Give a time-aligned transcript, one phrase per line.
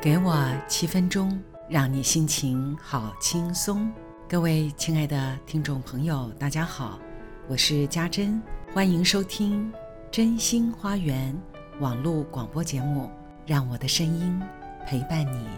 [0.00, 1.36] 给我七分钟，
[1.68, 3.92] 让你心情好轻松。
[4.28, 7.00] 各位亲爱的听众朋友，大家好，
[7.48, 8.40] 我是家珍，
[8.72, 9.72] 欢迎收听
[10.08, 11.36] 《真心花园》
[11.80, 13.10] 网络广播节目，
[13.44, 14.40] 让我的声音
[14.86, 15.48] 陪伴你。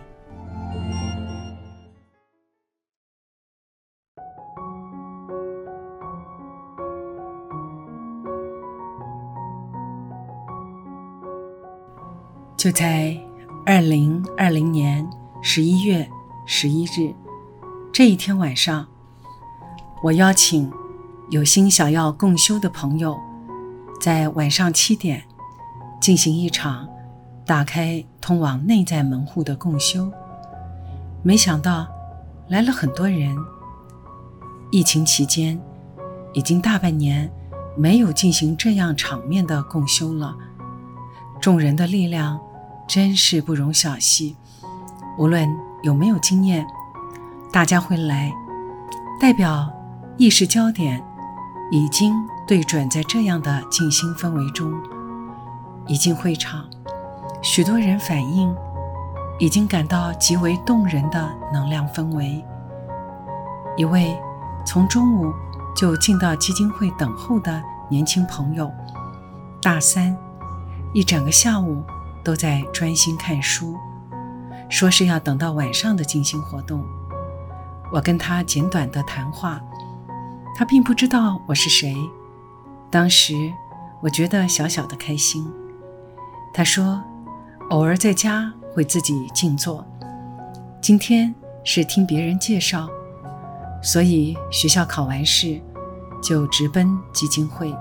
[12.56, 13.29] 就在。
[13.72, 15.08] 二零二零年
[15.40, 16.10] 十一月
[16.44, 17.14] 十一日
[17.92, 18.84] 这一天晚上，
[20.02, 20.68] 我邀请
[21.30, 23.16] 有心想要共修的朋友，
[24.00, 25.22] 在晚上七点
[26.00, 26.88] 进行一场
[27.46, 30.10] 打开通往内在门户的共修。
[31.22, 31.86] 没想到
[32.48, 33.36] 来了很多人。
[34.72, 35.56] 疫情期间
[36.32, 37.30] 已经大半年
[37.76, 40.36] 没有进行这样场面的共修了，
[41.40, 42.40] 众人的力量。
[42.92, 44.34] 真是不容小觑。
[45.16, 45.48] 无论
[45.80, 46.66] 有没有经验，
[47.52, 48.32] 大家会来，
[49.20, 49.70] 代表
[50.16, 51.00] 意识焦点
[51.70, 52.12] 已经
[52.48, 54.72] 对准在这样的静心氛围中。
[55.86, 56.64] 一进会场，
[57.40, 58.52] 许多人反映
[59.38, 62.44] 已经感到极为动人的能量氛围。
[63.76, 64.18] 一位
[64.66, 65.32] 从中午
[65.76, 68.68] 就进到基金会等候的年轻朋友，
[69.62, 70.16] 大三，
[70.92, 71.84] 一整个下午。
[72.22, 73.76] 都在专心看书，
[74.68, 76.84] 说是要等到晚上的进行活动。
[77.92, 79.60] 我跟他简短的谈话，
[80.56, 81.96] 他并不知道我是谁。
[82.90, 83.34] 当时
[84.00, 85.50] 我觉得小小的开心。
[86.52, 87.02] 他说，
[87.70, 89.86] 偶尔在家会自己静坐，
[90.80, 91.34] 今天
[91.64, 92.88] 是听别人介绍，
[93.82, 95.60] 所以学校考完试
[96.22, 97.74] 就直奔基金会。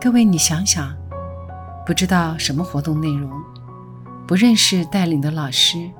[0.00, 1.03] 各位，你想想。
[1.86, 3.30] 不知道什么活动内容，
[4.26, 5.90] 不认识带领的老师，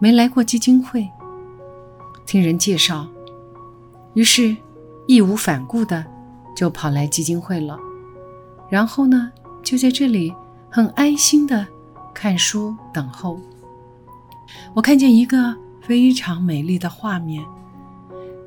[0.00, 1.08] 没来过基金会，
[2.26, 3.06] 听人介绍，
[4.14, 4.56] 于是
[5.06, 6.04] 义无反顾的
[6.56, 7.78] 就跑来基金会了。
[8.68, 9.30] 然后呢，
[9.62, 10.34] 就在这里
[10.68, 11.64] 很安心的
[12.12, 13.38] 看书等候。
[14.74, 17.44] 我看见一个非常美丽的画面，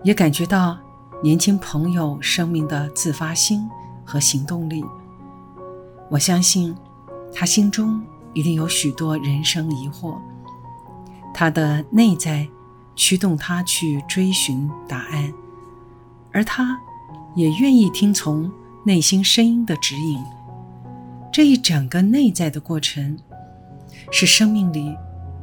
[0.04, 0.78] 也感觉到
[1.24, 3.66] 年轻朋友生命的自发性
[4.04, 4.84] 和行动力。
[6.10, 6.76] 我相信，
[7.34, 8.02] 他心中
[8.34, 10.18] 一定有许多人生疑惑，
[11.34, 12.48] 他的内在
[12.96, 15.32] 驱动他去追寻答案，
[16.32, 16.80] 而他
[17.36, 18.52] 也愿意听从
[18.84, 20.20] 内心声音的指引。
[21.32, 23.18] 这一整个内在的过程，
[24.12, 24.96] 是生命里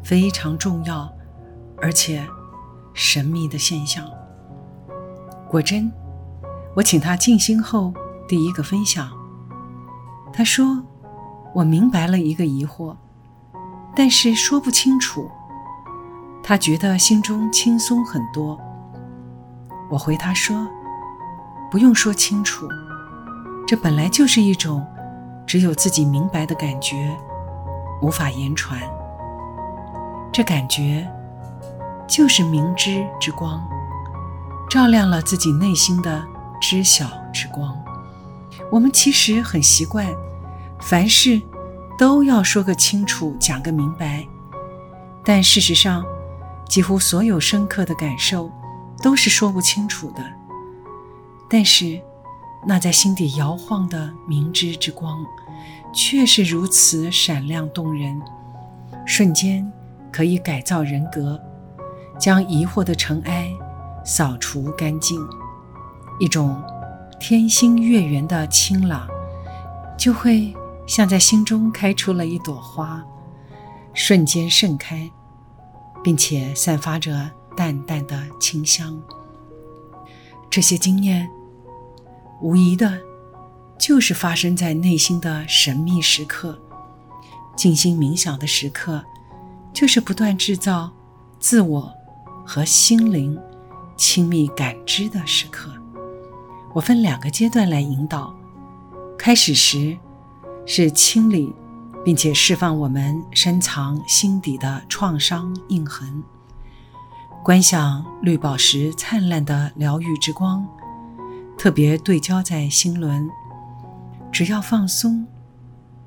[0.02, 1.10] 非常重要
[1.80, 2.26] 而且
[2.92, 4.04] 神秘的现象。
[5.48, 5.92] 果真，
[6.74, 7.94] 我请他静心后
[8.26, 9.15] 第一个分享。
[10.36, 10.82] 他说
[11.54, 12.94] ：“我明白了一个疑惑，
[13.94, 15.30] 但是说不清楚。”
[16.44, 18.60] 他觉得心中轻松很多。
[19.88, 20.68] 我回他说
[21.72, 22.68] ：“不用说清楚，
[23.66, 24.86] 这本来就是一种
[25.46, 27.16] 只有自己明白的感觉，
[28.02, 28.78] 无法言传。
[30.30, 31.10] 这感觉
[32.06, 33.66] 就是明知之光，
[34.68, 36.22] 照亮了自己内心的
[36.60, 37.74] 知晓之光。
[38.70, 40.06] 我们其实很习惯。”
[40.78, 41.40] 凡事
[41.98, 44.26] 都要说个清楚，讲个明白。
[45.24, 46.04] 但事实上，
[46.68, 48.50] 几乎所有深刻的感受
[49.02, 50.22] 都是说不清楚的。
[51.48, 51.98] 但是，
[52.66, 55.24] 那在心底摇晃的明知之光，
[55.94, 58.20] 却是如此闪亮动人，
[59.06, 59.72] 瞬间
[60.12, 61.40] 可以改造人格，
[62.18, 63.50] 将疑惑的尘埃
[64.04, 65.18] 扫除干净。
[66.18, 66.62] 一种
[67.20, 69.08] 天心月圆的清朗，
[69.98, 70.54] 就会。
[70.86, 73.04] 像在心中开出了一朵花，
[73.92, 75.10] 瞬间盛开，
[76.00, 78.96] 并且散发着淡淡的清香。
[80.48, 81.28] 这些经验，
[82.40, 83.00] 无疑的，
[83.76, 86.56] 就是发生在内心的神秘时刻。
[87.56, 89.04] 静心冥想的时刻，
[89.72, 90.92] 就是不断制造
[91.40, 91.92] 自我
[92.44, 93.36] 和心灵
[93.96, 95.72] 亲密感知的时刻。
[96.76, 98.34] 我分两个阶段来引导。
[99.18, 99.96] 开始时。
[100.68, 101.54] 是清理，
[102.04, 106.24] 并且释放我们深藏心底的创伤印痕。
[107.44, 110.66] 观想绿宝石灿烂的疗愈之光，
[111.56, 113.30] 特别对焦在心轮。
[114.32, 115.24] 只要放松，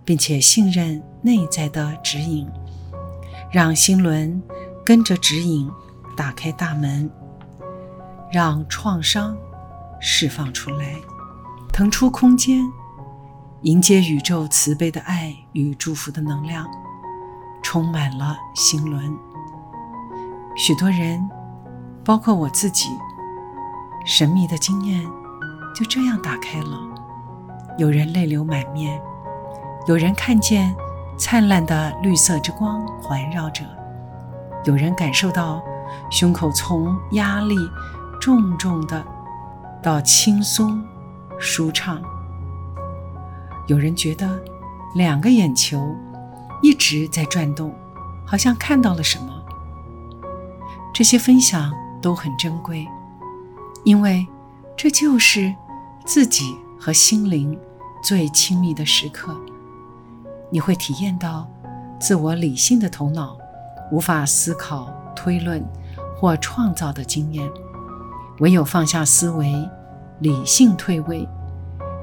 [0.03, 2.45] 并且信任内在的指引，
[3.49, 4.43] 让心轮
[4.83, 5.71] 跟着指引
[6.17, 7.09] 打开大门，
[8.29, 9.37] 让创伤
[9.99, 10.95] 释放出来，
[11.71, 12.65] 腾出空间。
[13.63, 16.65] 迎接宇宙慈悲的爱与祝福的能量，
[17.61, 19.13] 充满了心轮。
[20.55, 21.29] 许多人，
[22.05, 22.87] 包括我自己，
[24.05, 25.05] 神秘的经验
[25.75, 26.79] 就这样打开了。
[27.77, 29.01] 有人泪流满面，
[29.87, 30.73] 有人看见
[31.17, 33.65] 灿烂的绿色之光环绕着，
[34.63, 35.61] 有人感受到
[36.09, 37.55] 胸口从压力
[38.21, 39.05] 重重的
[39.81, 40.83] 到轻松
[41.39, 42.01] 舒畅，
[43.67, 44.41] 有人觉得
[44.95, 45.95] 两个眼球
[46.61, 47.73] 一直在转动，
[48.25, 49.33] 好像看到了什么。
[50.93, 51.71] 这些分享
[52.01, 52.85] 都很珍贵，
[53.85, 54.27] 因为
[54.75, 55.55] 这就是
[56.05, 57.57] 自己和心灵
[58.03, 59.33] 最亲密的时刻。
[60.51, 61.47] 你会体验到
[61.99, 63.37] 自我理性的头脑
[63.91, 65.63] 无法思考、推论
[66.17, 67.49] 或创造的经验，
[68.39, 69.53] 唯有放下思维，
[70.19, 71.27] 理性退位，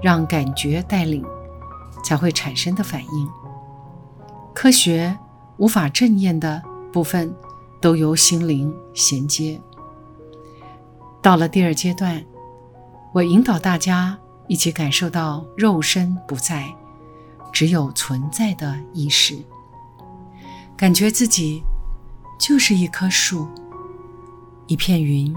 [0.02, 1.24] 让感觉带领，
[2.04, 3.28] 才会产生的反应。
[4.54, 5.18] 科学
[5.58, 6.62] 无法正验的
[6.92, 7.34] 部分。
[7.78, 9.60] 都由心灵衔接。
[11.22, 12.24] 到了第二阶段，
[13.12, 14.18] 我引导大家
[14.48, 16.74] 一起感受到肉身不在，
[17.52, 19.36] 只有存在的意识，
[20.74, 21.62] 感觉自己
[22.40, 23.46] 就是一棵树、
[24.66, 25.32] 一片云、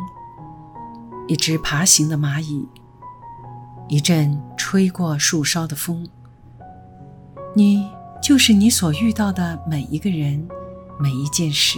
[1.30, 2.68] 一只爬行的蚂蚁、
[3.88, 6.10] 一阵吹过树梢的风。
[7.56, 7.88] 你
[8.20, 10.50] 就是你所遇到的每一个人、
[11.00, 11.78] 每一件事。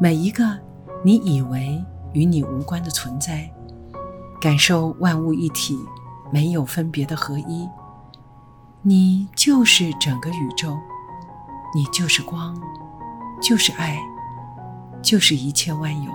[0.00, 0.58] 每一个
[1.04, 3.52] 你以为与你无关的存在，
[4.40, 5.78] 感受万物一体、
[6.32, 7.68] 没有分别的合一。
[8.80, 10.74] 你就是整个宇宙，
[11.74, 12.58] 你就是光，
[13.38, 13.98] 就是爱，
[15.02, 16.10] 就是一切万有。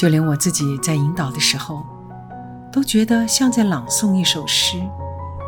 [0.00, 1.84] 就连我自己在引导的时候，
[2.72, 4.78] 都觉得像在朗诵一首诗、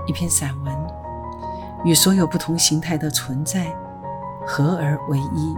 [0.07, 0.77] 一篇散文，
[1.87, 3.75] 与所有不同形态的存在
[4.47, 5.55] 合而为一。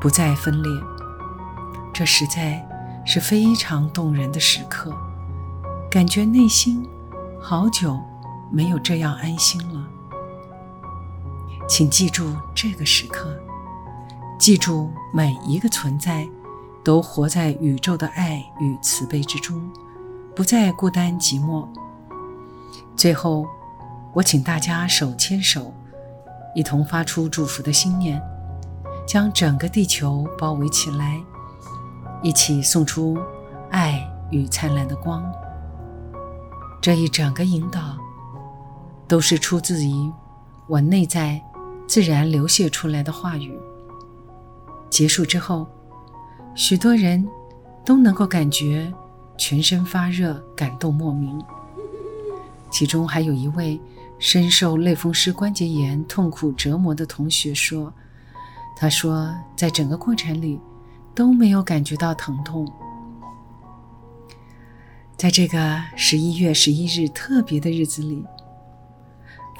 [0.00, 0.72] 不再分裂，
[1.94, 2.66] 这实在
[3.04, 4.92] 是非常动人的时刻，
[5.88, 6.84] 感觉内心
[7.40, 7.96] 好久
[8.50, 9.86] 没有这样安心了。
[11.68, 13.38] 请记住这个时刻，
[14.36, 16.28] 记住每一个存在
[16.86, 19.60] 都活在宇宙的爱与慈悲之中，
[20.36, 21.66] 不再孤单寂寞。
[22.94, 23.44] 最后，
[24.14, 25.74] 我请大家手牵手，
[26.54, 28.22] 一同发出祝福的心念。
[29.04, 31.20] 将整个地球包围起来，
[32.22, 33.18] 一起送出
[33.72, 35.28] 爱与灿烂的光。
[36.80, 37.96] 这一整个引导，
[39.08, 40.12] 都是出自于
[40.68, 41.42] 我内在
[41.88, 43.58] 自然流泻出来的话语。
[44.88, 45.66] 结束之后，
[46.56, 47.28] 许多人
[47.84, 48.90] 都能够感觉
[49.36, 51.38] 全身发热、感动莫名。
[52.70, 53.78] 其中还有一位
[54.18, 57.92] 深受类风湿关节炎痛苦折磨的同学说。
[58.78, 60.58] 他说，在整个过程里
[61.14, 62.70] 都没有感觉到疼痛。
[65.16, 68.24] 在这个十一月十一日特别的日子里，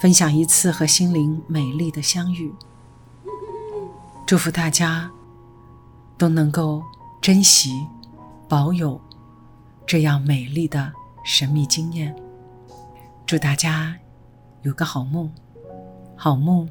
[0.01, 2.53] 分享一次和心灵美丽的相遇。
[4.27, 5.11] 祝福大家
[6.19, 6.83] 都能够
[7.21, 7.87] 珍惜、
[8.49, 9.01] 保有
[9.87, 10.93] 这样美丽的
[11.25, 12.15] 神秘经验。
[13.27, 13.97] 祝大家
[14.63, 15.31] 有个好梦，
[16.17, 16.69] 好梦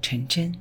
[0.00, 0.54] 成真。